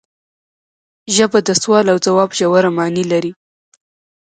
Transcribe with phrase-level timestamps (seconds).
[1.15, 3.31] ژبه د سوال او ځواب ژوره معنی لري